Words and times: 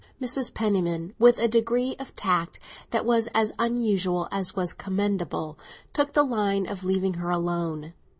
Mrs. 0.19 0.51
Penniman, 0.55 1.13
with 1.19 1.37
a 1.37 1.47
degree 1.47 1.95
of 1.99 2.15
tact 2.15 2.59
that 2.89 3.05
was 3.05 3.27
as 3.35 3.53
unusual 3.59 4.27
as 4.31 4.49
it 4.49 4.55
was 4.55 4.73
commendable, 4.73 5.59
took 5.93 6.13
the 6.13 6.23
line 6.25 6.67
of 6.67 6.83
leaving 6.83 7.13
her 7.13 7.29
alone. 7.29 7.93